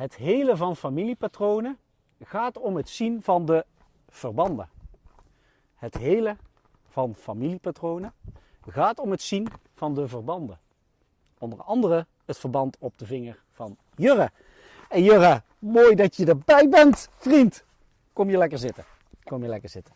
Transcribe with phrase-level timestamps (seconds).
[0.00, 1.78] Het hele van familiepatronen
[2.22, 3.64] gaat om het zien van de
[4.08, 4.68] verbanden.
[5.74, 6.36] Het hele
[6.88, 8.12] van familiepatronen
[8.66, 10.58] gaat om het zien van de verbanden.
[11.38, 14.30] Onder andere het verband op de vinger van Jurre.
[14.88, 17.64] En Jurre, mooi dat je erbij bent, vriend.
[18.12, 18.84] Kom je lekker zitten.
[19.24, 19.94] Kom je lekker zitten.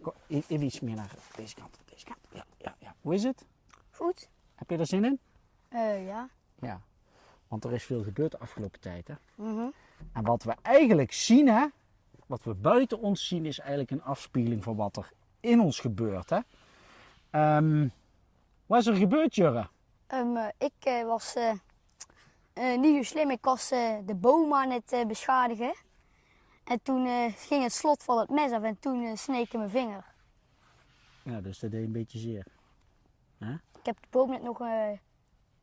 [0.00, 1.78] Kom, even iets meer naar deze kant.
[1.90, 2.18] Deze kant.
[2.30, 2.94] Ja, ja, ja.
[3.00, 3.44] Hoe is het?
[3.90, 4.28] Goed?
[4.54, 5.20] Heb je er zin in?
[5.68, 6.28] Eh, ja.
[6.60, 6.80] Ja.
[7.48, 9.08] Want er is veel gebeurd de afgelopen tijd.
[9.08, 9.14] Hè?
[9.34, 9.68] Mhm.
[10.12, 11.66] En wat we eigenlijk zien, hè,
[12.26, 16.30] wat we buiten ons zien, is eigenlijk een afspiegeling van wat er in ons gebeurt.
[16.30, 16.38] Hè?
[17.30, 17.88] Ehm,
[18.66, 19.68] wat is er gebeurd, Jurre?
[20.06, 23.30] Ehm, eh, ik eh, was eh, niet zo slim.
[23.30, 25.74] Ik was de boom aan het beschadigen.
[26.64, 30.04] En toen ging het slot van het mes af en toen sneek ik mijn vinger.
[31.22, 32.46] Ja, dus dat deed een beetje zeer.
[33.78, 35.00] Ik heb de boom net nog een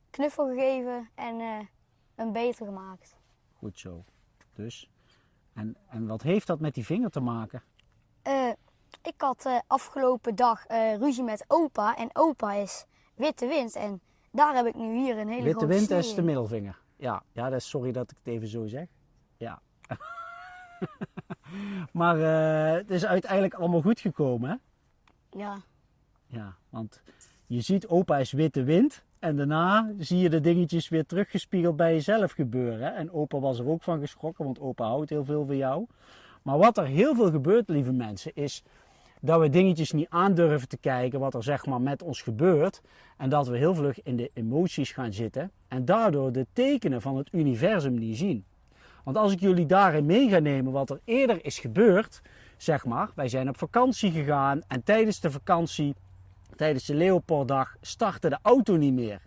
[0.10, 1.70] knuffel gegeven en
[2.16, 3.16] een beter gemaakt.
[3.54, 4.04] Goed zo.
[4.54, 4.90] Dus.
[5.54, 7.64] En, en wat heeft dat met die vinger te maken?
[8.22, 8.50] Eh,
[9.02, 13.76] ik had eh, afgelopen dag eh, ruzie met opa en opa is witte wind.
[13.76, 16.26] En daar heb ik nu hier een hele Witte grote wind sneeuw is de in.
[16.26, 16.80] middelvinger.
[16.98, 18.88] Ja, ja dat is, sorry dat ik het even zo zeg.
[19.38, 19.62] Ja.
[22.00, 24.56] maar eh, het is uiteindelijk allemaal goed gekomen, hè?
[25.40, 25.58] Ja,
[26.28, 27.02] Ja, want
[27.46, 29.04] je ziet opa is witte wind.
[29.26, 32.96] En daarna zie je de dingetjes weer teruggespiegeld bij jezelf gebeuren.
[32.96, 35.86] En opa was er ook van geschrokken, want opa houdt heel veel van jou.
[36.42, 38.64] Maar wat er heel veel gebeurt, lieve mensen, is
[39.22, 42.82] dat we dingetjes niet aandurven te kijken wat er zeg maar met ons gebeurt.
[43.18, 45.52] En dat we heel vlug in de emoties gaan zitten.
[45.68, 48.46] En daardoor de tekenen van het universum niet zien.
[49.04, 52.22] Want als ik jullie daarin mee ga nemen wat er eerder is gebeurd,
[52.58, 55.96] zeg maar, wij zijn op vakantie gegaan en tijdens de vakantie,
[56.56, 59.22] tijdens de Leopolddag, startte de auto niet meer.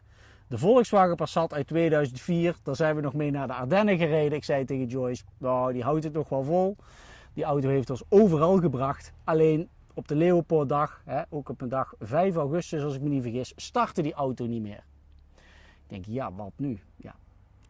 [0.48, 4.38] De Volkswagen Passat uit 2004, daar zijn we nog mee naar de Ardennen gereden.
[4.38, 6.76] Ik zei tegen Joyce, nou, die houdt het nog wel vol.
[7.32, 9.12] Die auto heeft ons overal gebracht.
[9.24, 13.22] Alleen op de Leopolddag, hè, ook op een dag 5 augustus als ik me niet
[13.22, 14.84] vergis, startte die auto niet meer.
[15.34, 16.80] Ik denk, ja, wat nu?
[16.96, 17.14] Ja,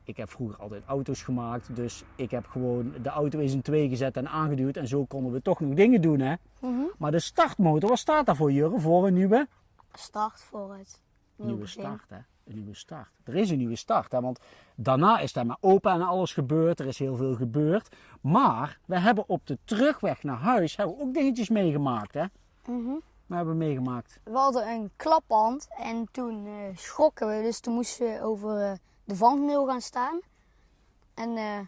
[0.08, 3.88] ik heb vroeger altijd auto's gemaakt, dus ik heb gewoon de auto eens in twee
[3.88, 6.34] gezet en aangeduwd en zo konden we toch nog dingen doen, hè.
[6.60, 6.82] Mhm.
[6.98, 8.80] Maar de startmotor, wat staat daar voor, Jurre?
[8.80, 9.48] Voor een nieuwe?
[9.92, 11.00] start voor het
[11.36, 12.16] nieuwe nieuwe start, hè?
[12.16, 13.08] Een nieuwe start.
[13.24, 14.20] Er is een nieuwe start, hè?
[14.20, 14.40] Want
[14.74, 16.80] daarna is daar maar open en alles gebeurd.
[16.80, 17.96] Er is heel veel gebeurd.
[18.20, 22.24] Maar we hebben op de terugweg naar huis hebben we ook dingetjes meegemaakt, hè?
[22.66, 22.94] Mhm.
[23.26, 24.20] We hebben meegemaakt.
[24.24, 27.42] We hadden een klapband en toen eh, schrokken we.
[27.42, 28.72] Dus toen moesten we over eh,
[29.08, 30.20] de vangrail gaan staan.
[31.14, 31.58] En eh,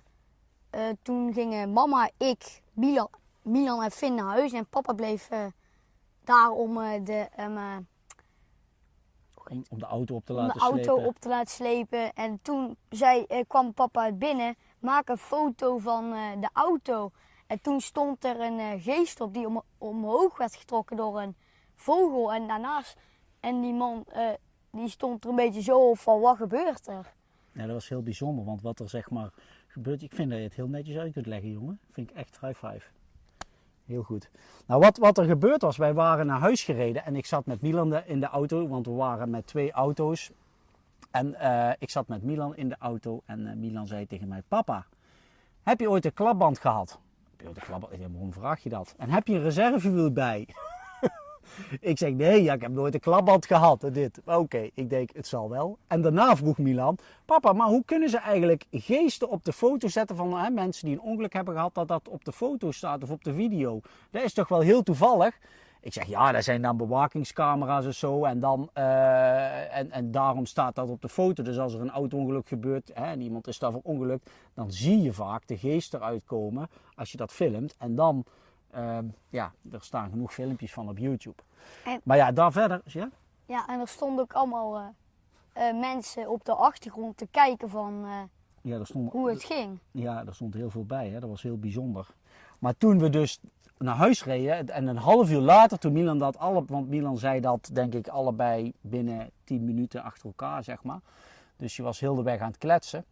[0.71, 3.09] eh, toen gingen mama, ik, Milan,
[3.43, 4.53] Milan en Finn naar huis.
[4.53, 5.47] En papa bleef eh,
[6.25, 6.75] daar om,
[7.05, 7.77] de, eh,
[9.51, 11.06] Om, om de auto op te om laten de auto slepen.
[11.06, 12.12] op te laten slepen.
[12.12, 17.11] En toen zei, kwam papa binnen, maak een foto van de auto.
[17.47, 21.37] En toen stond er een geest op die om, omhoog werd getrokken door een
[21.75, 22.33] vogel.
[22.33, 22.97] En daarnaast,
[23.41, 24.07] en die man
[24.71, 27.19] die stond er een beetje zo op van wat gebeurt er?
[27.53, 29.31] Ja, dat was heel bijzonder, want wat er zeg maar
[29.66, 31.78] gebeurt, ik vind dat je het heel netjes uit kunt leggen, jongen.
[31.91, 32.83] Vind ik echt high five.
[33.87, 34.31] Heel goed.
[34.66, 37.60] Nou, wat, wat er gebeurd was, wij waren naar huis gereden en ik zat met
[37.60, 40.31] Milan in de auto, want we waren met twee auto's.
[41.10, 44.43] En eh, ik zat met Milan in de auto en eh, Milan zei tegen mij,
[44.49, 44.87] papa,
[45.62, 46.99] heb je ooit een klapband gehad?
[47.31, 47.97] Heb je ooit een klapband?
[47.99, 48.94] Waarom vraag je dat?
[48.99, 50.49] En heb je een reservewiel bij?
[51.81, 53.84] Ik zeg nee, ja, ik heb nooit een klapband gehad.
[53.84, 54.21] en Dit.
[54.25, 55.78] Oké, ik denk het zal wel.
[55.87, 60.16] En daarna vroeg Milan, papa, maar hoe kunnen ze eigenlijk geesten op de foto zetten
[60.16, 63.10] van hè, mensen die een ongeluk hebben gehad, dat dat op de foto staat of
[63.10, 63.81] op de video?
[64.10, 65.39] Dat is toch wel heel toevallig?
[65.83, 70.47] Ik zeg ja, dat zijn dan bewakingscamera's of zo en, dan, eh, en, en daarom
[70.47, 71.43] staat dat op de foto.
[71.43, 75.12] Dus als er een auto-ongeluk gebeurt hè, en iemand is daarvoor ongelukt, dan zie je
[75.12, 77.75] vaak de geest eruit komen als je dat filmt.
[77.78, 78.25] En dan,
[78.72, 81.43] ehm, ja, er staan genoeg filmpjes van op YouTube.
[81.84, 83.09] En- Maar ja, daar verder, ja?
[83.47, 88.05] Ja, en er stonden ook allemaal eh, eh, mensen op de achtergrond te kijken van
[88.05, 88.22] eh,
[88.63, 89.78] Ja, er stond, hoe het ging.
[89.91, 91.21] ja, er stond heel veel bij, hè?
[91.21, 92.09] dat was heel bijzonder.
[92.59, 93.39] Maar toen we dus
[93.78, 97.41] naar huis reden en een half uur later, toen Milan dat alle, want Milan zei
[97.41, 101.01] dat denk ik allebei binnen 10 minuten achter elkaar, zeg maar.
[101.57, 103.05] Dus je was heel de weg aan het kletsen.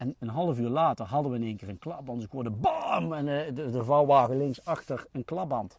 [0.00, 2.18] En een half uur later hadden we in één keer een klapband.
[2.18, 3.12] Dus ik hoorde bam!
[3.12, 5.78] En eh, de, de vouwwagen links achter een klapband.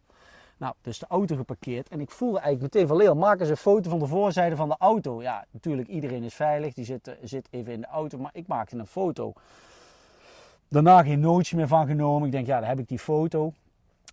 [0.58, 1.90] Nou, dus de auto geparkeerd.
[1.90, 4.70] En ik voelde eigenlijk meteen van Leel, maak eens een foto van de voorzijde van
[4.70, 5.22] de auto.
[5.22, 6.74] Ja, natuurlijk, iedereen is veilig.
[6.74, 8.18] Die zit, eh, zit even in de auto.
[8.18, 9.34] Maar ik maakte een foto.
[10.68, 12.26] Daarna geen nootje meer van genomen.
[12.26, 13.54] Ik denk, ja, dan heb ik die foto.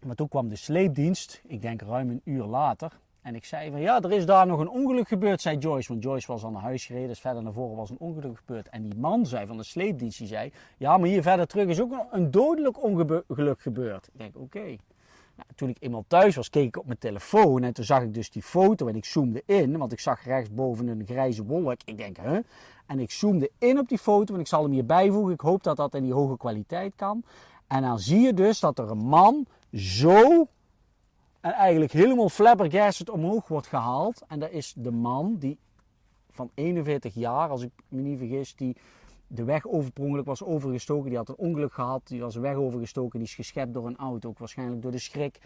[0.07, 1.43] Maar toen kwam de sleepdienst.
[1.47, 2.93] Ik denk ruim een uur later.
[3.29, 5.89] En ik zei van ja, er is daar nog een ongeluk gebeurd, zei Joyce.
[5.89, 8.69] Want Joyce was al naar huis gereden, dus verder naar voren was een ongeluk gebeurd.
[8.69, 11.81] En die man zei van de sleepdienst, die zei ja, maar hier verder terug is
[11.81, 14.07] ook een, een dodelijk ongeluk gebeurd.
[14.13, 14.65] Ik denk oké.
[15.37, 18.15] Nou, toen ik eenmaal thuis was, keek ik op mijn telefoon en toen zag ik
[18.15, 21.81] dus die foto en ik zoomde in, want ik zag rechtsboven een grijze wolk.
[21.85, 22.41] Ik denk, hè?
[22.87, 25.33] En ik zoomde in op die foto en ik zal hem hier bijvoegen.
[25.33, 27.23] Ik hoop dat dat in die hoge kwaliteit kan.
[27.67, 30.47] En dan zie je dus dat er een man zo
[31.41, 34.25] en eigenlijk helemaal flabbergasted omhoog wordt gehaald.
[34.29, 35.59] En dat is de man die
[36.31, 38.77] van 41 jaar, als ik me niet vergis, die
[39.27, 41.09] de weg overprongelijk was overgestoken.
[41.09, 43.97] Die had een ongeluk gehad, die was de weg overgestoken, die is geschept door een
[43.97, 44.29] auto.
[44.29, 45.39] Ook waarschijnlijk door de schrik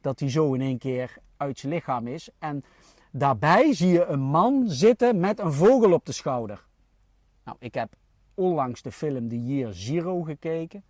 [0.00, 2.28] dat hij zo in één keer uit zijn lichaam is.
[2.38, 2.62] En
[3.10, 6.64] daarbij zie je een man zitten met een vogel op de schouder.
[7.44, 7.94] Nou, ik heb
[8.34, 10.84] onlangs de film The Year Zero gekeken.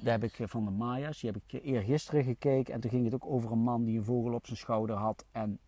[0.00, 2.74] Daar heb ik eh, van de Maya's, die heb ik eh, eergisteren gekeken.
[2.74, 5.24] En toen ging het ook over een man die een vogel op zijn schouder had.
[5.32, 5.58] En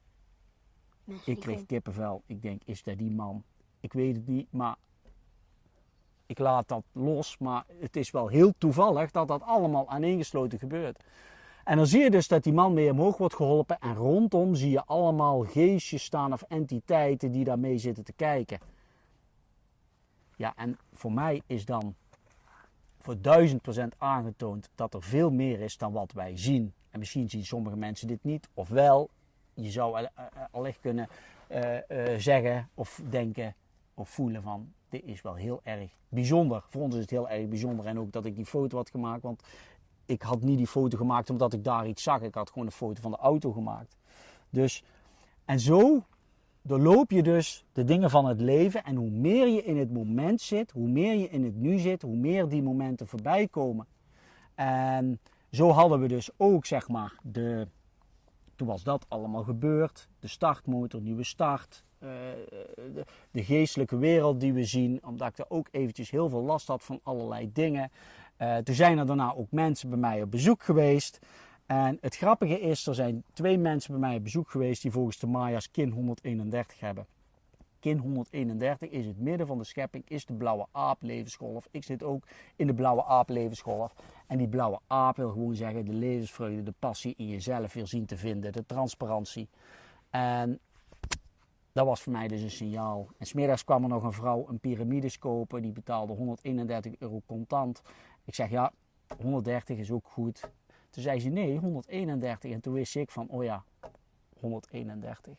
[1.25, 2.23] ik kreeg kippenvel.
[2.27, 3.45] Ik denk, is dat die man?
[3.81, 4.77] Ik weet het niet, maar
[6.27, 7.39] ik laat dat los.
[7.39, 11.05] Maar het is wel heel toevallig dat dat allemaal aaneengesloten gebeurt.
[11.65, 13.79] En dan zie je dus dat die man mee omhoog wordt geholpen.
[13.79, 18.59] En rondom zie je allemaal geestjes staan of entiteiten die daarmee zitten te kijken.
[20.37, 21.95] Ja, en voor mij is dan
[23.03, 26.73] voor duizend procent aangetoond dat er veel meer is dan wat wij zien.
[26.91, 29.11] En misschien zien sommige mensen dit niet, of wel.
[29.55, 30.07] Je zou
[30.51, 31.09] allicht kunnen
[31.51, 31.79] uh,
[32.19, 33.55] zeggen of denken
[33.95, 36.65] of voelen van dit is wel heel erg bijzonder.
[36.69, 39.23] Voor ons is het heel erg bijzonder en ook dat ik die foto had gemaakt,
[39.23, 39.43] want
[40.07, 42.21] ik had niet die foto gemaakt omdat ik daar iets zag.
[42.21, 43.97] Ik had gewoon een foto van de auto gemaakt.
[44.51, 44.85] Dus,
[45.45, 46.05] en zo
[46.63, 48.85] doorloop je dus de dingen van het leven.
[48.85, 52.03] En hoe meer je in het moment zit, hoe meer je in het nu zit,
[52.03, 53.87] hoe meer die momenten voorbij komen.
[54.55, 55.21] En
[55.51, 57.69] zo hadden we dus ook, zeg maar, de,
[58.55, 60.09] toen was dat allemaal gebeurd.
[60.21, 61.85] De startmotor, nieuwe start.
[61.99, 62.09] Uh,
[62.75, 65.01] de, de, geestelijke wereld die we zien.
[65.05, 67.91] Omdat ik er ook eventjes heel veel last had van allerlei dingen.
[68.39, 71.19] Uh, toen zijn er daarna ook mensen bij mij op bezoek geweest.
[71.67, 75.19] En het grappige is, er zijn twee mensen bij mij op bezoek geweest die volgens
[75.19, 77.07] de Maya's kin 131 hebben.
[77.81, 81.69] Kin 131 is het midden van de schepping, is de blauwe aap levensgolf.
[81.71, 82.25] Ik zit ook
[82.57, 83.95] in de blauwe aap levensgolf.
[84.27, 88.07] En die blauwe aap wil gewoon zeggen de levensvreugde, de passie in jezelf weer zien
[88.07, 89.49] te vinden, de transparantie.
[90.11, 90.61] En
[91.73, 93.09] dat was voor mij dus een signaal.
[93.19, 95.63] En smiddags kwam er nog een vrouw een piramides kopen.
[95.63, 97.83] Die betaalde 131 euro contant.
[98.25, 98.73] Ik zeg ja,
[99.21, 100.51] 130 is ook goed.
[100.93, 102.51] Toen zei ze nee, 131.
[102.51, 103.65] En toen wist ik van, oh ja,
[104.41, 105.35] 131.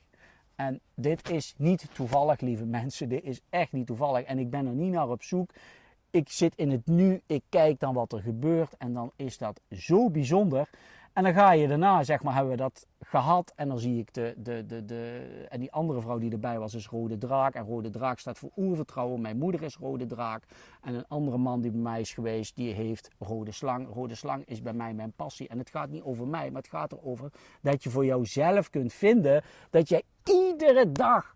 [0.56, 3.10] En dit is niet toevallig, lieve mensen.
[3.10, 4.26] Dit is echt niet toevallig.
[4.26, 5.50] En ik ben er niet naar op zoek.
[6.10, 7.22] Ik zit in het nu.
[7.26, 8.78] Ik kijk dan wat er gebeurt.
[8.78, 10.70] En dan is dat zo bijzonder.
[11.14, 13.54] En dan ga je daarna, zeg maar, hebben we dat gehad.
[13.56, 15.22] En dan zie ik de, de, de, de.
[15.50, 17.54] En die andere vrouw die erbij was, is Rode Draak.
[17.54, 19.22] En Rode Draak staat voor oervertrouwen.
[19.22, 20.44] Mijn moeder is Rode Draak.
[20.82, 23.88] En een andere man die bij mij is geweest, die heeft Rode Slang.
[23.94, 25.48] Rode Slang is bij mij mijn passie.
[25.48, 27.32] En het gaat niet over mij, maar het gaat erover
[27.62, 31.36] dat je voor jouzelf kunt vinden dat jij iedere dag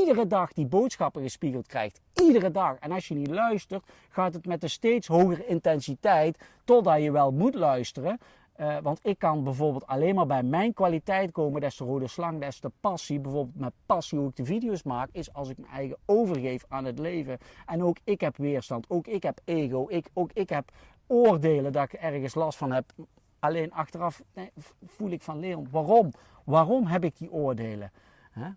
[0.00, 2.00] iedere dag die boodschappen gespiegeld krijgt.
[2.14, 2.76] Iedere dag.
[2.78, 6.38] En als je niet luistert, gaat het met een steeds hogere intensiteit.
[6.64, 8.18] Totdat je wel moet luisteren.
[8.56, 12.40] Uh, want ik kan bijvoorbeeld alleen maar bij mijn kwaliteit komen, des te rode slang,
[12.40, 13.20] des te passie.
[13.20, 16.84] Bijvoorbeeld met passie hoe ik de video's maak, is als ik mijn eigen overgeef aan
[16.84, 17.38] het leven.
[17.66, 20.70] En ook ik heb weerstand, ook ik heb ego, ik, ook ik heb
[21.06, 22.92] oordelen dat ik ergens last van heb.
[23.38, 24.50] Alleen achteraf nee,
[24.84, 26.10] voel ik van Leon, waarom?
[26.44, 27.92] Waarom heb ik die oordelen?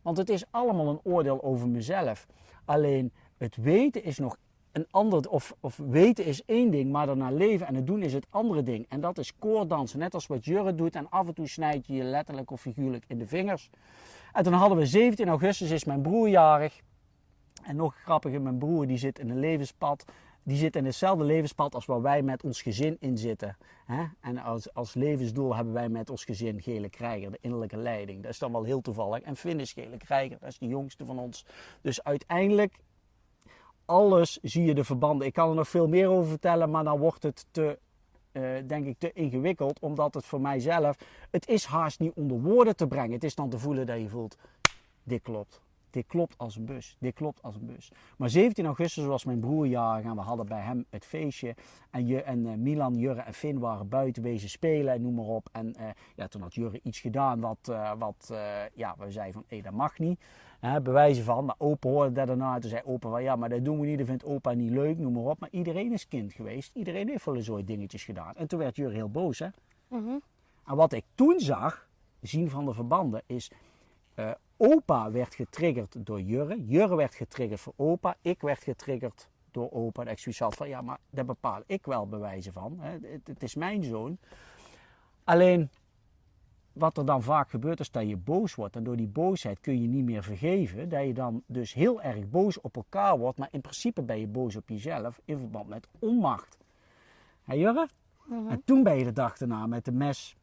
[0.01, 2.27] Want het is allemaal een oordeel over mezelf.
[2.65, 4.37] Alleen het weten is nog
[4.75, 8.13] een ander, of, of weten is één ding, maar daarna leven en het doen is
[8.13, 8.85] het andere ding.
[8.89, 10.95] En dat is koordansen, net als wat Jurre doet.
[10.95, 13.69] En af en toe snijd je je letterlijk of figuurlijk in de vingers.
[14.33, 16.81] En toen hadden we 17 augustus, is mijn broer jarig.
[17.63, 20.05] En nog grappiger, mijn broer die zit in een levenspad.
[20.43, 23.57] Die zit in hetzelfde levenspad als waar wij met ons gezin in zitten.
[24.21, 28.23] En als, als levensdoel hebben wij met ons gezin Gele Krijger, de innerlijke leiding.
[28.23, 29.21] Dat is dan wel heel toevallig.
[29.21, 31.45] En Finn is Gele Krijger, dat is de jongste van ons.
[31.81, 32.79] Dus uiteindelijk
[33.85, 35.27] alles zie je de verbanden.
[35.27, 37.79] Ik kan er nog veel meer over vertellen, maar dan wordt het te,
[38.31, 39.79] uh, denk ik, te ingewikkeld.
[39.79, 40.97] Omdat het voor mijzelf,
[41.31, 43.11] het is haast niet onder woorden te brengen.
[43.11, 44.37] Het is dan te voelen dat je voelt,
[45.03, 45.63] dit klopt.
[45.89, 46.97] Dit klopt als een bus.
[46.99, 47.91] Dit klopt als een bus.
[48.17, 51.55] Maar 17 augustus was mijn broer jarig en we hadden bij hem het feestje.
[51.89, 55.25] En, je, en uh, Milan, Jurre en Finn waren buiten wezen spelen en noem maar
[55.25, 55.49] op.
[55.51, 58.33] En uh, ja, toen had Jurre iets gedaan wat, wat
[58.73, 60.19] ja, we zeiden van, hé, dat mag niet.
[60.65, 62.59] Hè, bewijzen van, maar opa hoorde dat daarna.
[62.59, 64.97] Toen zei opa van, ja, maar dat doen we niet, dat vindt opa niet leuk,
[64.97, 65.39] noem maar op.
[65.39, 66.71] Maar iedereen is kind geweest.
[66.73, 68.35] Iedereen heeft wel eens ooit dingetjes gedaan.
[68.35, 69.47] En toen werd Jurre heel boos, hè.
[69.87, 70.17] Mhm.
[70.65, 71.87] En wat ik toen zag,
[72.21, 73.51] zien van de verbanden is...
[74.13, 76.65] eh, opa werd getriggerd door Jurre.
[76.65, 78.15] Jurre werd getriggerd voor opa.
[78.21, 80.03] Ik werd getriggerd door opa.
[80.03, 82.77] Dat ik zoiets had van, ja, maar daar bepaal ik wel bewijzen van.
[82.79, 82.91] Hè.
[82.91, 84.17] Het, het is mijn zoon.
[85.23, 85.69] Alleen,
[86.75, 88.75] wat er dan vaak gebeurt is dat je boos wordt.
[88.75, 90.89] En door die boosheid kun je niet meer vergeven.
[90.89, 93.37] Dat je dan dus heel erg boos op elkaar wordt.
[93.37, 96.57] Maar in principe ben je boos op jezelf in verband met onmacht.
[97.43, 97.87] Hé Jurre?
[98.29, 100.35] En toen ben je de dag daarna met de mes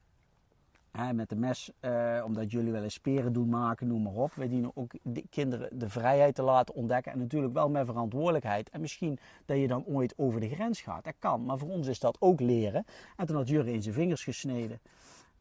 [0.93, 4.35] Hè, met de mes, eh, omdat jullie wel eens speren doen maken, noem maar op.
[4.35, 7.13] We dienen ook de kinderen de vrijheid te laten ontdekken.
[7.13, 8.71] En natuurlijk wel met verantwoordelijkheid.
[8.71, 11.05] En misschien dat je dan ooit over de grens gaat.
[11.05, 11.45] Dat kan.
[11.45, 12.85] Maar voor ons is dat ook leren.
[13.17, 14.81] En toen had Jurre in zijn vingers gesneden.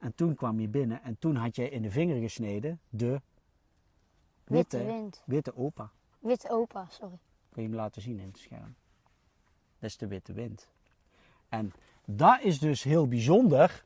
[0.01, 1.03] En toen kwam je binnen.
[1.03, 3.21] En toen had jij in de vinger gesneden de
[4.43, 5.23] Witte witte, wind.
[5.25, 5.91] witte opa.
[6.19, 7.19] Witte opa, sorry.
[7.49, 8.75] Kun je hem laten zien in het scherm.
[9.79, 10.69] Dat is de witte wind.
[11.49, 11.73] En
[12.05, 13.85] dat is dus heel bijzonder.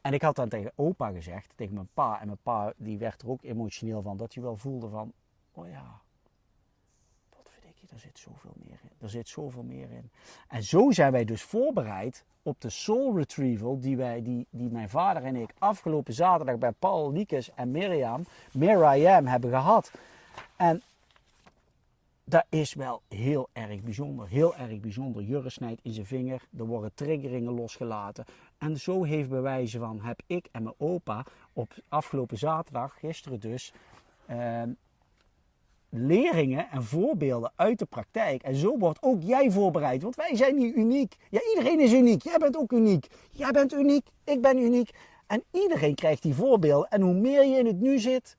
[0.00, 2.20] En ik had dan tegen opa gezegd, tegen mijn pa.
[2.20, 4.16] En mijn pa die werd er ook emotioneel van.
[4.16, 5.12] Dat hij wel voelde van,
[5.52, 6.00] oh ja,
[7.98, 8.90] er zit zoveel meer in.
[8.98, 10.10] Er zit zoveel meer in.
[10.48, 14.88] En zo zijn wij dus voorbereid op de soul retrieval die, wij, die, die mijn
[14.88, 19.92] vader en ik afgelopen zaterdag bij Paul, Liekes en Mirjam, Miriam, hebben gehad.
[20.56, 20.82] En
[22.24, 24.28] dat is wel heel erg bijzonder.
[24.28, 25.22] Heel erg bijzonder.
[25.22, 26.42] Jurre snijdt in zijn vinger.
[26.58, 28.24] Er worden triggeringen losgelaten.
[28.58, 33.72] En zo heeft bewijzen van heb ik en mijn opa op afgelopen zaterdag, gisteren dus,
[34.26, 34.62] eh,
[35.90, 38.42] leringen en voorbeelden uit de praktijk.
[38.42, 40.02] En zo wordt ook jij voorbereid.
[40.02, 41.16] Want wij zijn niet uniek.
[41.30, 42.22] Ja, iedereen is uniek.
[42.22, 43.06] Jij bent ook uniek.
[43.30, 44.06] Jij bent uniek.
[44.24, 44.90] Ik ben uniek.
[45.26, 46.88] En iedereen krijgt die voorbeelden.
[46.90, 48.36] En hoe meer je in het nu zit,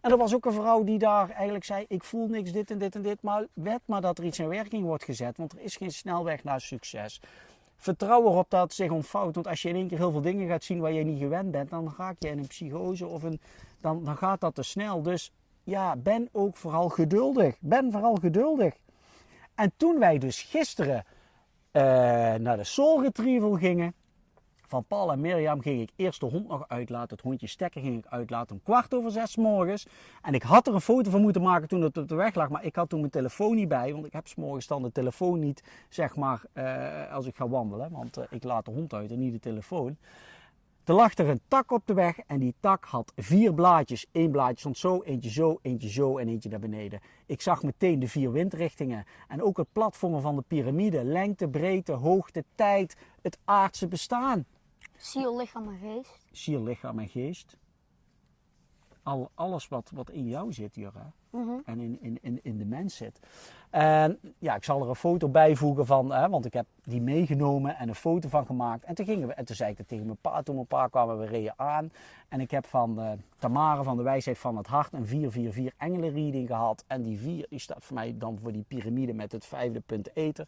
[0.00, 2.78] en er was ook een vrouw die daar eigenlijk zei: Ik voel niks, dit en
[2.78, 3.22] dit en dit.
[3.22, 5.36] Maar wet maar dat er iets in werking wordt gezet.
[5.36, 7.20] Want er is geen snelweg naar succes.
[7.76, 9.34] Vertrouw erop dat zich ontvouwt.
[9.34, 11.50] Want als je in één keer heel veel dingen gaat zien waar je niet gewend
[11.50, 13.40] bent, dan raak je in een psychose of een,
[13.80, 15.02] dan, dan gaat dat te snel.
[15.02, 15.32] Dus
[15.68, 17.56] ja, ben ook vooral geduldig.
[17.60, 18.74] Ben vooral geduldig.
[19.54, 21.04] En toen wij dus gisteren
[21.70, 21.82] eh,
[22.34, 23.94] naar de Soul Retrieval gingen,
[24.66, 27.16] van Paul en Mirjam ging ik eerst de hond nog uitlaten.
[27.16, 29.86] Het hondje stekker ging ik uitlaten om kwart over zes morgens.
[30.22, 32.48] En ik had er een foto van moeten maken toen het op de weg lag.
[32.48, 33.92] Maar ik had toen mijn telefoon niet bij.
[33.92, 37.48] Want ik heb 's morgens dan de telefoon niet, zeg maar, eh, als ik ga
[37.48, 37.90] wandelen.
[37.90, 39.96] Want eh, ik laat de hond uit en niet de telefoon.
[40.88, 44.06] Er lag er een tak op de weg en die tak had vier blaadjes.
[44.12, 47.00] Eén blaadje stond zo, eentje zo, eentje zo en eentje naar beneden.
[47.26, 51.04] Ik zag meteen de vier windrichtingen en ook het platformen van de piramide.
[51.04, 54.46] Lengte, breedte, hoogte, tijd, het aardse bestaan
[54.96, 56.26] Ziel, lichaam en geest.
[56.32, 57.56] ziel, lichaam en geest.
[59.08, 61.12] Al, alles wat, wat in jou zit, Jura.
[61.30, 61.50] Mhm.
[61.64, 63.20] En in, in, in, in de mens zit.
[63.70, 67.76] En ja, ik zal er een foto bijvoegen van, hè, want ik heb die meegenomen
[67.76, 68.84] en een foto van gemaakt.
[68.84, 70.42] En toen, gingen we, en toen zei ik dat tegen mijn pa.
[70.42, 71.90] Toen mijn pa kwamen we reden aan.
[72.28, 76.46] En ik heb van uh, Tamara van de Wijsheid van het Hart een 444 engelenreading
[76.46, 76.84] gehad.
[76.86, 80.16] En die 4 die staat voor mij dan voor die piramide met het vijfde punt
[80.16, 80.46] ether.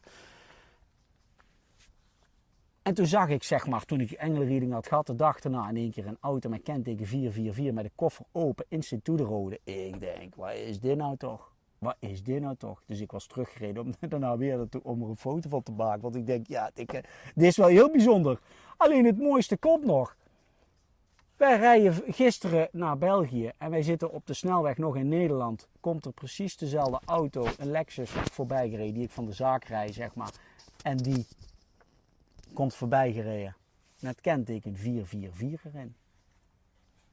[2.82, 5.68] En toen zag ik, zeg maar, toen ik die engelenreading had gehad, de dag daarna
[5.68, 8.66] in één keer een auto met kenteken 444 met de koffer open,
[9.02, 9.60] to de rode.
[9.64, 11.52] Ik denk, wat is dit nou toch?
[11.78, 12.82] Wat is dit nou toch?
[12.86, 16.00] Dus ik was teruggereden om daarna weer om er een foto van te maken.
[16.00, 18.40] Want ik denk, ja, dit is wel heel bijzonder.
[18.76, 20.16] Alleen het mooiste komt nog.
[21.36, 25.68] Wij rijden gisteren naar België en wij zitten op de snelweg nog in Nederland.
[25.80, 29.94] Komt er precies dezelfde auto, een Lexus, voorbij gereden die ik van de zaak rijd,
[29.94, 30.32] zeg maar.
[30.82, 31.26] En die
[32.60, 33.56] komt voorbij gereden.
[34.00, 35.94] Met kenteken 444 erin.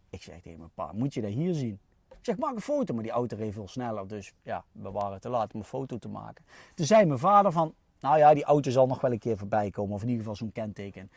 [0.10, 1.80] Ik zeg tegen mijn pa, moet je dat hier zien?
[2.22, 4.08] Zeg, maak een foto, maar die auto reed veel sneller.
[4.08, 6.46] Dus ja, we waren te laat om een foto te maken.
[6.76, 9.70] Toen zei mijn vader van, nou ja, die auto zal nog wel een keer voorbij
[9.70, 9.96] komen.
[9.96, 11.12] Of in ieder geval zo'n kenteken.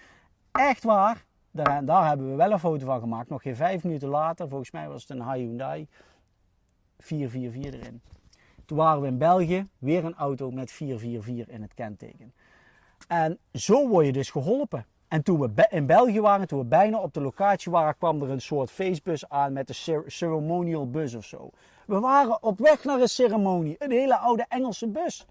[0.53, 3.29] Echt waar, daar, daar hebben we wel een foto van gemaakt.
[3.29, 5.89] Nog geen vijf minuten later, volgens mij was het een Hyundai
[6.99, 8.01] 444 erin.
[8.65, 12.33] Toen waren we in België, weer een auto met 444 in het kenteken.
[13.11, 14.87] En zo word je dus geholpen.
[15.09, 18.31] En toen we in België waren, toen we bijna op de locatie waren, kwam er
[18.31, 21.51] een soort feestbus aan met een ceremonial bus of zo.
[21.87, 25.27] We waren op weg naar een ceremonie, een hele oude Engelse bus.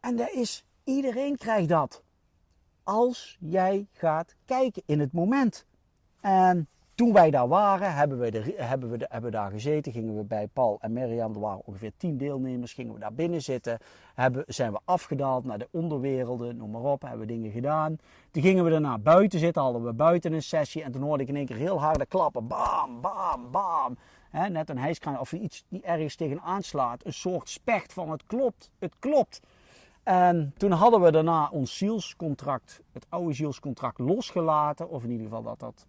[0.00, 2.02] En dat is, iedereen krijgt dat.
[2.82, 5.66] Als jij gaat kijken in het moment.
[6.20, 10.16] En toen wij daar waren, hebben we, de, hebben, we de, hebben daar gezeten, gingen
[10.16, 13.78] we bij Paul en Mirjam, er waren ongeveer tien deelnemers, gingen we daar binnen zitten,
[14.14, 17.98] hebben, zijn we afgedaald naar de onderwerelden, noem maar op, hebben we dingen gedaan.
[18.30, 21.28] Toen gingen we daarna buiten zitten, hadden we buiten een sessie en toen hoorde ik
[21.28, 23.96] in één keer heel harde klappen, bam, bam, bam.
[24.50, 28.70] Net een hijskraan of iets die ergens tegen aanslaat, een soort specht van het klopt,
[28.78, 29.40] het klopt.
[30.02, 34.88] En toen hadden we daarna ons zielscontract, het oude zielscontract, losgelaten.
[34.88, 35.86] Of in ieder geval dat dat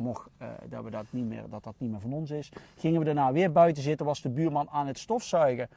[0.00, 2.52] mocht, eh, dat, we dat, niet meer, dat dat niet meer van ons is.
[2.76, 5.68] Gingen we daarna weer buiten zitten, was de buurman aan het stofzuigen.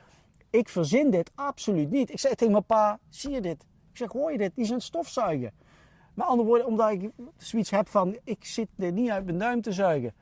[0.50, 2.12] Ik verzin dit absoluut niet.
[2.12, 3.66] Ik zei tegen mijn pa, zie je dit?
[3.92, 4.56] Ik zeg, hoor je dit?
[4.56, 5.52] Die zijn stofzuigen.
[6.14, 9.62] Met andere woorden, omdat ik zoiets heb van, ik zit er niet uit mijn duim
[9.62, 10.14] te zuigen.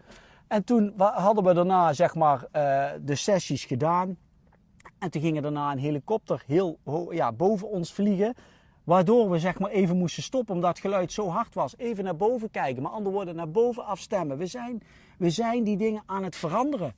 [0.48, 4.18] En toen hadden we daarna, zeg maar, eh, de sessies gedaan.
[5.00, 6.78] En toen ging daarna een helikopter heel
[7.10, 8.34] ja, boven ons vliegen.
[8.84, 11.78] Waardoor we zeg maar even moesten stoppen omdat het geluid zo hard was.
[11.78, 14.38] Even naar boven kijken, maar andere woorden naar boven afstemmen.
[14.38, 14.82] We zijn,
[15.18, 16.96] we zijn die dingen aan het veranderen.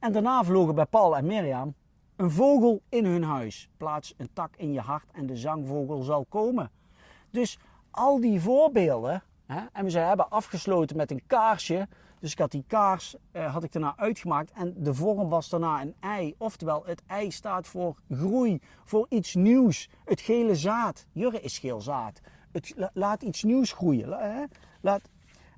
[0.00, 1.74] En daarna vlogen bij Paul en Mirjam
[2.16, 3.68] een vogel in hun huis.
[3.76, 6.70] Plaats een tak in je hart en de zangvogel zal komen.
[7.30, 7.58] Dus
[7.90, 9.22] al die voorbeelden.
[9.46, 11.88] Hè, en we zijn, hebben afgesloten met een kaarsje.
[12.22, 14.52] Dus ik had die kaars eh, had ik daarna uitgemaakt.
[14.52, 16.34] En de vorm was daarna een ei.
[16.38, 19.88] Oftewel, het ei staat voor groei, voor iets nieuws.
[20.04, 21.06] Het gele zaad.
[21.12, 22.20] Jurre is geel zaad.
[22.52, 24.12] Het, laat iets nieuws groeien.
[24.12, 24.44] Hè?
[24.80, 25.00] Laat,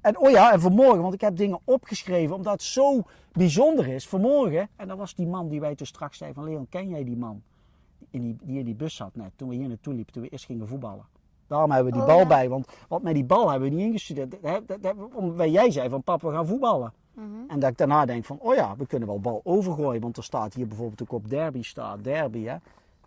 [0.01, 3.03] en oh ja, en vanmorgen, want ik heb dingen opgeschreven omdat het zo
[3.33, 4.09] bijzonder is.
[4.09, 7.05] Vanmorgen, en dat was die man die wij toen straks zeiden van Leon, ken jij
[7.05, 7.43] die man?
[8.11, 10.29] In die, die in die bus zat net, toen we hier naartoe liepen, toen we
[10.29, 11.14] eerst gingen voetballen.
[11.47, 12.27] Daarom hebben we die Oh, bal ja.
[12.27, 14.31] bij, want, want met die bal hebben we niet ingestudeerd.
[14.31, 16.93] Dat, dat, dat, dat- omdat jij zei van papa, we gaan voetballen.
[17.13, 17.27] Mhm.
[17.49, 20.01] En dat ik daarna denk van, oh ja, we kunnen wel bal overgooien.
[20.01, 22.05] Want er staat hier bijvoorbeeld ook op derby staat.
[22.05, 22.57] Derby, hè.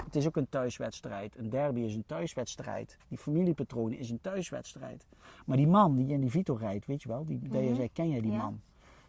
[0.03, 1.37] Het is ook een thuiswedstrijd.
[1.37, 2.97] Een derby is een thuiswedstrijd.
[3.07, 5.05] Die familiepatronen is een thuiswedstrijd.
[5.45, 7.89] Maar die man die in die Vito rijdt, weet je wel, die, dat je zei,
[7.93, 8.37] ken jij die Ja.
[8.37, 8.59] man?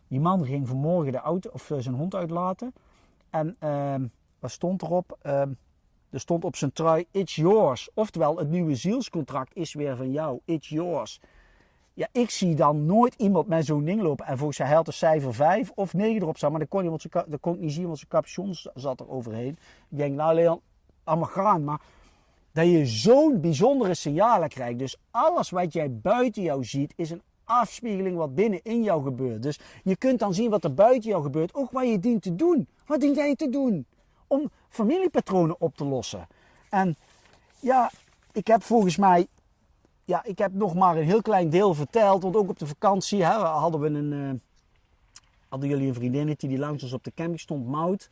[0.08, 2.72] Die man ging vanmorgen de auto, of eh, zijn hond uitlaten.
[3.30, 4.06] En ehm
[4.38, 5.18] wat stond erop?
[5.22, 5.50] Ehm,
[6.10, 7.88] er stond op zijn trui, it's yours.
[7.94, 10.40] Oftewel, het nieuwe zielscontract is weer van jou.
[10.44, 11.20] It's yours.
[11.94, 14.26] Ja, ik zie dan nooit iemand met zo'n ding lopen.
[14.26, 16.50] En volgens mij had een cijfer 5 of 9 erop staan.
[16.50, 19.10] Maar dat kon, hij, want dat kon ik niet zien, want zijn capuchon zat er
[19.10, 19.58] overheen.
[19.90, 20.60] Ik denk, nou Leon,
[21.04, 21.64] allemaal gaan.
[21.64, 21.80] Maar
[22.52, 24.78] dat je zo'n bijzondere signalen krijgt.
[24.78, 29.42] Dus alles wat jij buiten jou ziet, is een afspiegeling wat binnen in jou gebeurt.
[29.42, 31.54] Dus je kunt dan zien wat er buiten jou gebeurt.
[31.54, 32.68] Ook wat je dient te doen.
[32.86, 33.86] Wat dient jij te doen?
[34.28, 36.26] Om familiepatronen op te lossen.
[36.70, 36.96] En
[37.60, 37.90] ja,
[38.32, 39.26] ik heb volgens mij
[40.04, 42.22] ja, ik heb nog maar een heel klein deel verteld.
[42.22, 44.12] Want ook op de vakantie hè, hadden we een.
[44.12, 44.40] eh,
[45.48, 48.08] hadden jullie een vriendinnetje die langs ons op de camping stond, Mout.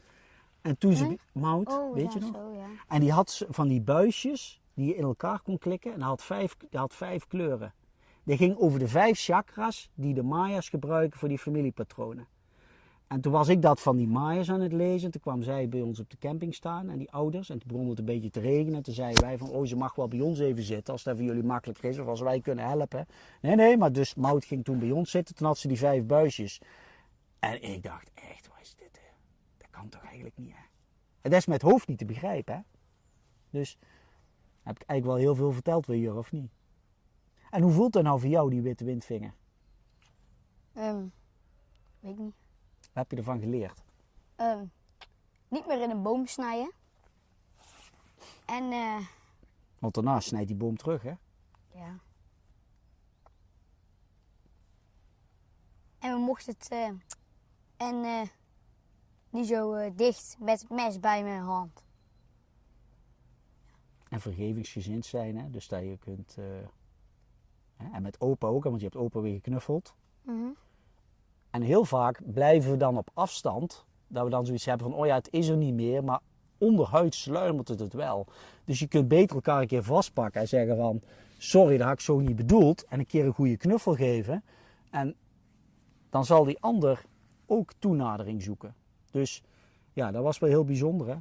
[0.63, 1.09] En toen ze.
[1.09, 2.35] Die- Mout, Oh, weet ja, je nog?
[2.35, 2.67] zo, ja.
[2.89, 5.93] En die had van die buisjes die je in elkaar kon klikken.
[5.93, 7.73] En had vijf, dat had vijf kleuren.
[8.23, 12.27] Die ging over de vijf chakras die de Maya's gebruiken voor die familiepatronen.
[13.09, 15.11] En toen was ik dat van die Maya's aan het lezen.
[15.11, 17.51] Toen kwam zij bij ons op de camping staan en die ouders.
[17.51, 18.75] En toen begon het een beetje te regenen.
[18.75, 21.17] En toen zeiden wij van, oh ze mag wel bij ons even zitten als dat
[21.17, 21.99] voor jullie makkelijker is.
[21.99, 23.07] Of als wij kunnen helpen.
[23.41, 25.35] Nee, nee, maar dus Mout ging toen bij ons zitten.
[25.35, 26.61] Toen had ze die vijf buisjes.
[27.39, 29.01] En ik dacht, echt, wat is dit?
[29.01, 29.09] hè?
[29.57, 30.53] Dat kan toch eigenlijk niet,
[31.23, 31.37] hè?
[31.37, 32.61] Is met hoofd niet te begrijpen, hè?
[33.51, 33.79] Dus
[34.63, 36.51] heb ik eigenlijk wel heel veel verteld weer hier, of niet?
[37.51, 39.35] En hoe voelt dat nou voor jou, die witte windvinger?
[40.73, 41.05] Ehm,
[42.01, 42.35] weet niet.
[42.97, 43.83] Wat heb je ervan geleerd?
[44.37, 44.65] Ehm,
[45.49, 46.73] niet meer in een boom snijden.
[48.45, 49.07] En eh,
[49.79, 51.13] Want daarna snijdt die boom terug, hè?
[51.73, 51.99] ja.
[55.99, 56.89] En we mochten het eh,
[57.77, 58.29] en eh,
[59.31, 61.83] niet zo dicht met het mes bij mijn hand.
[64.09, 65.51] En vergevingsgezind zijn, hè?
[65.51, 66.37] Dus dat je kunt...
[67.77, 69.95] En met opa ook, hè, want je hebt opa weer geknuffeld.
[70.23, 70.49] Mhm.
[71.51, 73.85] En heel vaak blijven we dan op afstand.
[74.09, 76.05] Dat we dan zoiets hebben van, oh ja, het is er niet meer.
[76.05, 76.21] Maar
[76.59, 78.27] onderhuid sluimert het het wel.
[78.65, 81.01] Dus je kunt beter elkaar een keer vastpakken en zeggen van...
[81.39, 82.85] Sorry, dat had ik zo niet bedoeld.
[82.85, 84.45] En een keer een goede knuffel geven.
[84.91, 85.17] En
[86.11, 87.05] dan zal die ander
[87.47, 88.75] ook toenadering zoeken.
[89.11, 89.43] Dus
[89.93, 91.17] ja, dat was wel heel bijzonder, hè?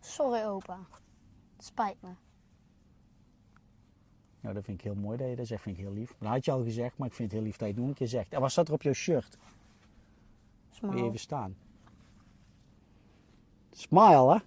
[0.00, 0.78] Sorry opa.
[1.58, 2.08] Spijt me.
[4.40, 5.62] Nou, dat vind ik heel mooi dat je dat zegt.
[5.62, 6.14] vind ik heel lief.
[6.18, 7.88] Dat had je al gezegd, maar ik vind het heel lief dat je het nog
[7.88, 8.32] een keer zegt.
[8.32, 9.36] En wat staat er op jouw shirt?
[9.40, 11.06] Moet je Smile.
[11.06, 11.56] even staan.
[13.70, 14.38] Smile, hè?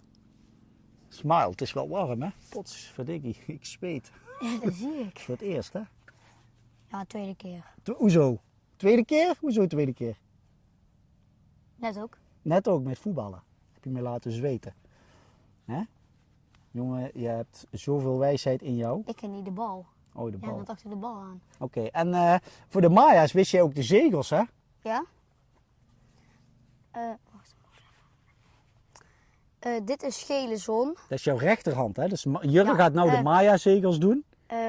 [1.07, 1.49] Smile.
[1.49, 2.29] Het is wel warm, hè?
[2.49, 3.37] Pots, verdikkie.
[3.57, 4.11] Ik zweet.
[4.39, 5.19] Ja, dat zie ik.
[5.19, 5.81] Voor het eerst, hè?
[6.87, 7.65] Ja, tweede keer.
[7.95, 8.41] Hoezo?
[8.75, 9.35] Tweede keer?
[9.39, 10.17] Hoezo tweede keer?
[11.75, 12.17] Net ook.
[12.41, 13.43] Net ook met voetballen.
[13.73, 14.73] Heb je me laten zweten.
[15.65, 15.81] Hè?
[16.73, 19.01] Jongen, je hebt zoveel wijsheid in jou.
[19.05, 19.85] Ik ken niet de bal.
[20.13, 20.55] Oh, de Ja, bal.
[20.55, 21.41] want achter de bal aan.
[21.59, 22.35] Oké, en eh,
[22.67, 24.41] voor de Maya's wist jij ook de zegels, hè?
[24.81, 25.05] Ja?
[26.91, 27.55] Eh, wacht.
[29.59, 30.85] Eh, dit is gele zon.
[31.09, 32.07] Dat is jouw rechterhand, hè?
[32.07, 34.25] Dus Jurre Ja, gaat nou de Maya-zegels doen.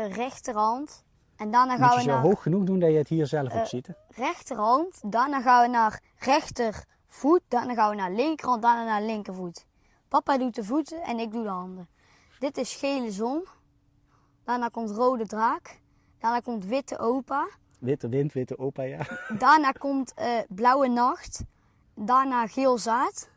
[0.08, 1.04] Rechterhand.
[1.36, 3.26] En daarna Moet gaan je we zo naar hoog genoeg doen dat je het hier
[3.26, 3.92] zelf ook ziet, hè?
[4.08, 5.00] rechterhand.
[5.12, 7.40] Daarna gaan we naar rechtervoet.
[7.48, 8.62] Daarna gaan we naar linkerhand.
[8.62, 9.66] Daarna naar linkervoet.
[10.08, 11.88] Papa doet de voeten en ik doe de handen.
[12.44, 13.44] Dit is gele zon.
[14.44, 15.80] Daarna komt rode draak.
[16.18, 17.48] Daarna komt witte opa.
[17.78, 19.06] Witte wind, witte opa, ja.
[19.38, 21.44] Daarna komt eh, blauwe nacht.
[21.94, 23.30] Daarna geel zaad.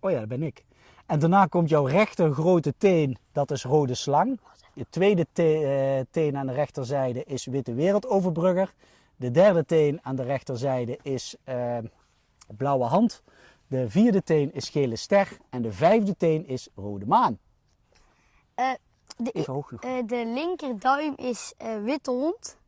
[0.00, 0.64] Oh ja, dat ben ik.
[1.06, 4.40] En daarna komt jouw rechter grote teen, dat is rode slang.
[4.74, 8.74] Je tweede eh, teen aan de rechterzijde is witte wereldoverbrugger.
[9.16, 11.78] De derde teen aan de rechterzijde is eh,
[12.56, 13.22] blauwe hand.
[13.66, 15.36] De vierde teen is gele ster.
[15.50, 17.38] En de vijfde teen is rode maan.
[18.54, 18.72] Eh,
[19.16, 19.82] de, Even hoog genoeg.
[19.84, 22.58] eh, de linkerduim is eh, witte hond.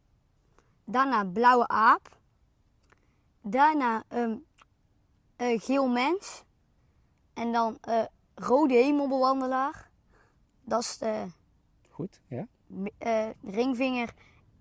[0.85, 2.19] Daarna blauwe aap.
[3.41, 6.45] Daarna eh, geel mens.
[7.35, 7.79] En dan
[8.35, 9.91] rode hemelbewandelaar.
[10.65, 11.27] Dat is de
[11.91, 12.47] Goed, ja.
[13.43, 14.15] ringvinger.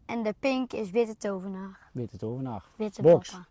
[0.06, 1.90] En de pink is witte tovenaar.
[1.94, 2.64] Witte tovenaar.
[2.76, 3.32] Witte Box.
[3.32, 3.48] papa.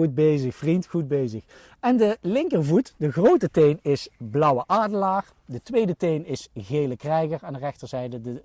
[0.00, 1.44] Goed bezig, vriend, goed bezig.
[1.80, 5.32] En de linkervoet, de grote teen, is blauwe adelaar.
[5.44, 7.38] De tweede teen is gele krijger.
[7.42, 8.40] Aan de rechterzijde, de,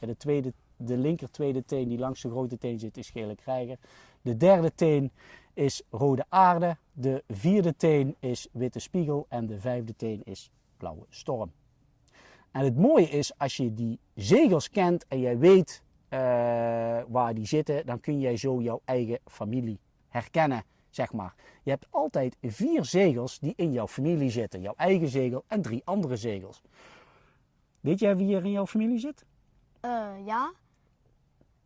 [0.00, 3.34] eh, de, tweede, de linker tweede teen die langs de grote teen zit, is gele
[3.34, 3.76] krijger.
[4.22, 5.10] De derde teen
[5.54, 6.76] is rode aarde.
[6.92, 9.26] De vierde teen is witte spiegel.
[9.28, 11.52] En de vijfde teen is blauwe storm.
[12.50, 16.18] En het mooie is, als je die zegels kent en jij weet eh,
[17.08, 21.34] waar die zitten, dan kun jij zo jouw eigen familie herkennen, zeg maar.
[21.62, 24.60] Je hebt altijd vier zegels die in jouw familie zitten.
[24.60, 26.62] Jouw eigen zegel en drie andere zegels.
[27.80, 29.24] Weet jij wie er in jouw familie zit?
[29.80, 30.52] Eh, ja,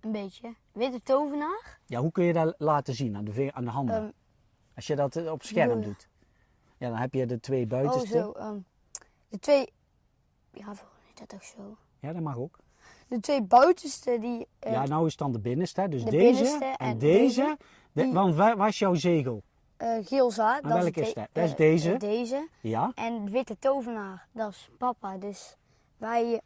[0.01, 0.55] een beetje.
[0.73, 1.79] Witte tovenaar.
[1.87, 3.97] Ja, hoe kun je dat laten zien aan de, aan de handen?
[3.97, 4.11] Ehm,
[4.75, 6.09] Als je dat eh, op scherm doet.
[6.79, 8.19] Ja, dan heb je de twee oh, buitenste.
[8.19, 8.31] zo.
[8.33, 8.59] ehm,
[9.29, 9.73] de twee.
[10.53, 11.77] Ja, volgens mij is dat toch zo.
[12.01, 12.59] Ja, dat mag ook.
[13.09, 14.47] De twee buitenste die.
[14.59, 15.89] eh, ja, nou is het dan de binnenste.
[15.89, 17.41] Dus de deze binnenste en, en deze.
[17.41, 17.57] deze,
[17.93, 19.43] De- die- want waar, is jouw zegel?
[19.77, 20.63] eh, geel zaad.
[20.63, 21.29] En dat welke is, is de- dat?
[21.33, 21.93] Dat is eh, deze?
[21.93, 22.49] eh, deze.
[22.61, 22.93] Ja.
[22.95, 25.17] En witte tovenaar, dat is papa.
[25.17, 25.57] Dus
[25.97, 26.41] wij.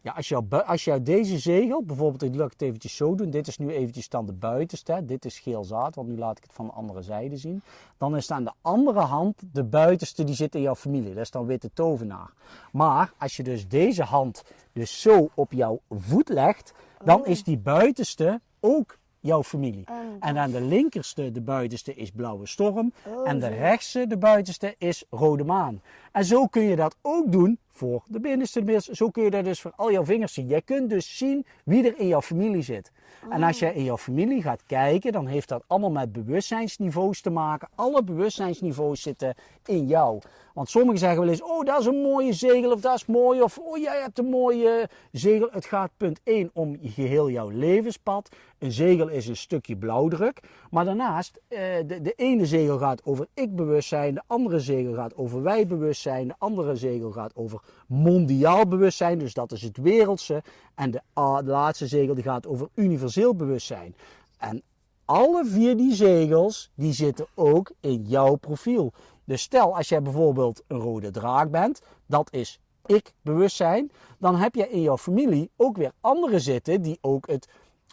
[0.00, 3.30] Ja, als, jou, bu- als jou deze zegel, bijvoorbeeld, ik laat het eventjes zo doen.
[3.30, 5.04] Dit is nu eventjes dan de buitenste.
[5.04, 7.62] Dit is geel zaad, want nu laat ik het van de andere zijde zien.
[7.98, 11.14] Dan is aan de andere hand de buitenste, die zit in jouw familie.
[11.14, 12.32] Dat is dan witte tovenaar.
[12.72, 16.72] Maar als je dus deze hand dus zo op jouw voet legt,
[17.04, 17.26] dan Oh.
[17.26, 19.84] is die buitenste ook jouw familie.
[19.86, 22.92] En En aan de linkerste, de buitenste, is blauwe storm.
[23.06, 25.82] Oh, en de rechtste, de buitenste, is rode maan.
[26.12, 28.80] En zo kun je dat ook doen voor de binnenste.
[28.92, 30.46] Zo kun je dat dus voor al jouw vingers zien.
[30.46, 32.92] Jij kunt dus zien wie er in jouw familie zit.
[33.30, 37.30] En als jij in jouw familie gaat kijken, dan heeft dat allemaal met bewustzijnsniveaus te
[37.30, 37.68] maken.
[37.74, 40.20] Alle bewustzijnsniveaus zitten in jou.
[40.54, 43.42] Want sommigen zeggen wel eens, oh dat is een mooie zegel of dat is mooi.
[43.42, 45.48] Of oh jij hebt een mooie zegel.
[45.50, 48.28] Het gaat punt 1 om je geheel jouw levenspad.
[48.58, 50.40] Een zegel is een stukje blauwdruk.
[50.70, 54.14] Maar daarnaast, eh, de, de ene zegel gaat over ik-bewustzijn.
[54.14, 56.28] De andere zegel gaat over wij-bewustzijn.
[56.28, 59.18] De andere zegel gaat over mondiaal bewustzijn.
[59.18, 60.42] Dus dat is het wereldse.
[60.74, 63.94] En de, ah, de laatste zegel die gaat over universeel bewustzijn.
[64.38, 64.62] En
[65.04, 68.92] alle vier die zegels, die zitten ook in jouw profiel.
[69.24, 74.54] Dus stel als jij bijvoorbeeld een rode draak bent, dat is ik bewustzijn, dan heb
[74.54, 77.48] je in jouw familie ook weer anderen zitten die ook het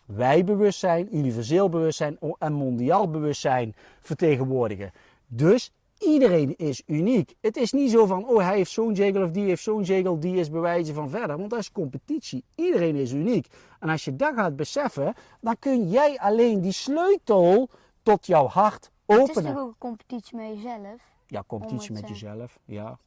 [0.06, 4.92] wij-bewustzijn, universeel bewustzijn en mondiaal bewustzijn vertegenwoordigen.
[5.28, 7.34] Dus iedereen is uniek.
[7.42, 10.20] Het is niet zo van, oh hij heeft zo'n zegel of die heeft zo'n zegel,
[10.20, 11.38] die is bewijzen van verder.
[11.38, 12.44] Want dat is competitie.
[12.56, 13.48] Iedereen is uniek.
[13.80, 17.70] En als je dat gaat beseffen, dan kun jij alleen die sleutel
[18.04, 19.54] tot jouw hart Het is openen.
[19.54, 21.02] toch ook een competitie met jezelf?
[21.28, 22.60] Ja, competitie met eh, jezelf.
[22.66, 23.00] Ja.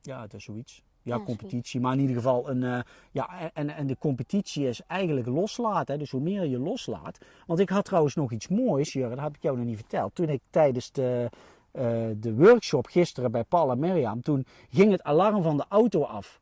[0.00, 0.82] ja, het is zoiets.
[1.02, 1.80] Ja, Ja, competitie.
[1.80, 5.94] Maar in ieder geval, een, eh, ja, en, en de competitie is eigenlijk loslaten.
[5.94, 6.00] Hè?
[6.00, 7.18] Dus hoe meer je loslaat.
[7.46, 10.14] Want ik had trouwens nog iets moois, Jurre, dat heb ik jou nog niet verteld.
[10.14, 11.30] Toen ik tijdens de,
[11.72, 11.84] eh,
[12.16, 16.40] de workshop gisteren bij Paul en Mirjam, toen ging het alarm van de auto af.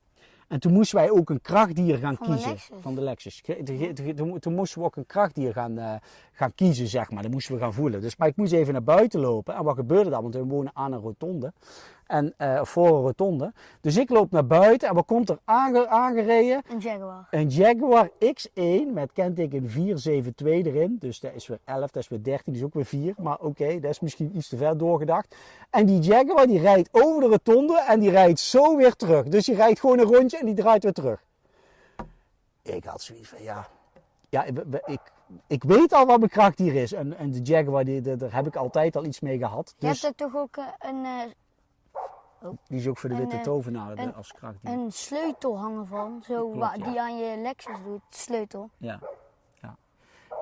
[0.49, 2.51] En toen moesten wij ook een krachtdier gaan Van de kiezen.
[2.51, 2.77] Lexus.
[2.81, 3.43] Van de Lexus.
[4.41, 5.95] Toen, moesten we ook een krachtdier gaan, eh,
[6.33, 7.23] gaan kiezen, zeg maar.
[7.23, 8.01] Dat moesten we gaan voelen.
[8.01, 9.55] Dus, maar ik moest even naar buiten lopen.
[9.55, 10.23] En wat gebeurde dan?
[10.23, 11.53] Want we wonen aan een rotonde.
[12.11, 13.53] En, eh, voor een rotonde.
[13.81, 14.89] Dus ik loop naar buiten.
[14.89, 16.63] En wat komt er aange- aangereden?
[16.69, 17.27] Een Jaguar.
[17.31, 20.97] Een Jaguar X1 met kenteken 472 erin.
[21.01, 23.15] Dus dat is weer 11, dat is weer 13, dat is ook weer 4.
[23.19, 25.37] Maar oké, dat is misschien iets te ver doorgedacht.
[25.71, 29.25] En die Jaguar die rijdt over de rotonde en die rijdt zo weer terug.
[29.29, 31.23] Dus die rijdt gewoon een rondje en die draait weer terug.
[32.63, 33.69] Ik had zoiets van, ja,
[34.29, 35.01] ja ik, ik,
[35.47, 36.93] ik weet al wat mijn kracht hier is.
[36.93, 39.75] En, en de Jaguar, die, daar heb ik altijd al iets mee gehad.
[39.79, 41.05] Je Dus hebt er toch ook eh, een,
[42.41, 44.57] eh, die is ook voor de witte eh, tovenaar een- als kracht.
[44.63, 46.23] een sleutel hangen van.
[46.25, 46.85] Zo, Klopt, wa- ja.
[46.91, 48.03] Die aan je Lexus doet.
[48.11, 48.71] Sleutel.
[48.77, 49.01] Ja,
[49.61, 49.77] ja.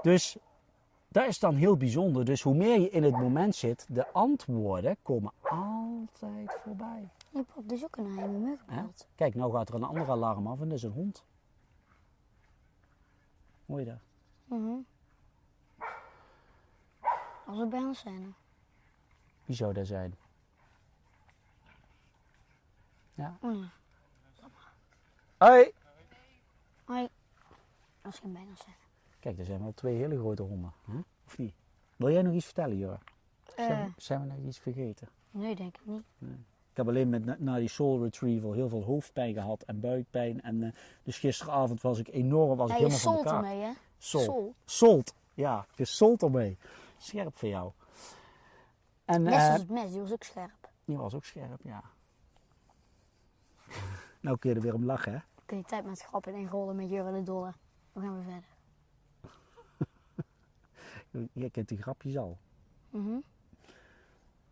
[0.03, 0.37] Dus
[1.09, 2.25] dat is dan heel bijzonder.
[2.25, 7.09] Dus hoe meer je in het moment zit, de antwoorden komen altijd voorbij.
[7.31, 9.07] Je pakt dus ook een heime mug gebeld.
[9.15, 11.25] Kijk, nou gaat er een ander alarm af en dat is een hond.
[13.67, 13.99] Je dat?
[14.45, 14.77] Mhm.
[17.47, 18.35] Als we bij ons zijn.
[19.45, 20.15] Wie zou dat zijn?
[23.19, 23.39] Ja.
[25.39, 25.73] Hoi!
[26.85, 27.09] Hoi.
[28.03, 28.75] Dat is geen bij ons zijn.
[29.21, 30.73] Kijk, er zijn wel twee hele grote honden.
[30.91, 30.99] Hè?
[31.27, 31.55] Of niet?
[31.97, 32.99] Wil jij nog iets vertellen, Jura?
[33.57, 35.09] Zijn, Eh, we- zijn we nog iets vergeten?
[35.31, 36.03] nee, denk ik niet.
[36.71, 40.41] Ik heb alleen met, na, na die soul retrieval heel veel hoofdpijn gehad en buikpijn.
[40.43, 43.73] En eh, dus gisteravond was ik enorm, was Ja, ik helemaal van solt ermee, hè?
[43.99, 44.21] Sol.
[44.23, 44.55] Sol.
[44.65, 45.15] Solt.
[45.35, 46.59] Ja, je solt ermee.
[46.99, 47.73] Scherp voor jou.
[49.05, 50.71] En Net eh, het mes, die was ook scherp.
[50.85, 51.83] die was ook scherp, ja.
[54.21, 55.19] nou kun je er weer om lachen, hè?
[55.47, 57.53] Kun je tijd met grappen inrollen met Jurre de Dolle.
[57.93, 58.49] Dan gaan we verder.
[61.43, 62.39] Je kent die grapjes al.
[62.91, 63.17] Mhm.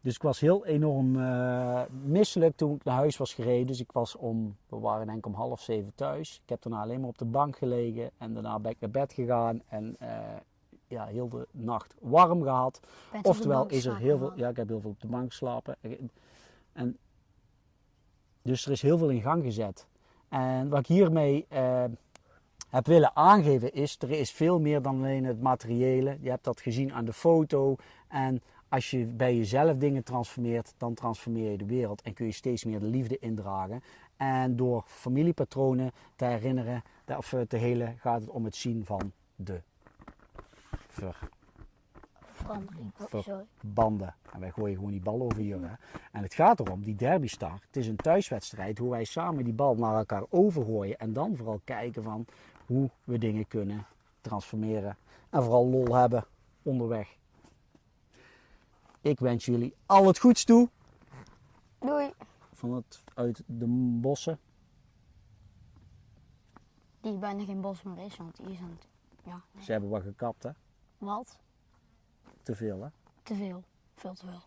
[0.00, 3.66] Dus ik was heel enorm eh, misselijk toen ik naar huis was gereden.
[3.66, 6.40] Dus ik was om, we waren denk ik om half zeven thuis.
[6.42, 8.10] Ik heb daarna alleen maar op de bank gelegen.
[8.18, 9.62] En daarna ben ik naar bed gegaan.
[9.68, 10.18] En eh,
[10.86, 12.80] ja, heel de nacht warm gehad.
[13.22, 15.76] Oftewel is er heel veel, ja ik heb heel veel op de bank geslapen.
[16.72, 16.96] En,
[18.46, 19.86] dus er is heel veel in gang gezet.
[20.28, 21.84] En wat ik hiermee eh,
[22.70, 26.18] heb willen aangeven is, er is veel meer dan alleen het materiële.
[26.20, 27.76] Je hebt dat gezien aan de foto.
[28.08, 32.02] En als je bij jezelf dingen transformeert, dan transformeer je de wereld.
[32.02, 33.82] En kun je steeds meer de liefde indragen.
[34.16, 36.82] En door familiepatronen te herinneren,
[37.16, 39.60] of eh, te helen, gaat het om het zien van de
[40.88, 41.28] ver
[42.32, 42.92] Verandering.
[43.00, 43.44] Oh, Ver- sorry.
[43.60, 44.14] banden.
[44.32, 45.60] En wij gooien gewoon die bal over hier.
[45.60, 45.74] Hè.
[46.16, 47.62] En het gaat erom, die derby start.
[47.62, 50.98] Het is een thuiswedstrijd, hoe wij samen die bal naar elkaar overgooien.
[50.98, 52.26] En dan vooral kijken van
[52.66, 53.86] hoe we dingen kunnen
[54.20, 54.96] transformeren.
[55.30, 56.26] En vooral lol hebben
[56.62, 57.16] onderweg.
[59.00, 60.68] Ik wens jullie al het goeds toe.
[61.78, 62.12] Doei.
[62.52, 63.66] Van het uit de
[64.00, 64.38] bossen.
[67.00, 68.88] Die bijna geen bos meer is, want die is aan het...
[69.22, 69.64] Ja, nee.
[69.64, 70.50] Ze hebben wat gekapt, hè?
[70.98, 71.38] Wat?
[72.42, 72.88] Te veel, hè?
[73.22, 73.62] Te veel.
[73.94, 74.42] Veel te veel.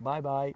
[0.00, 0.54] Bye bye.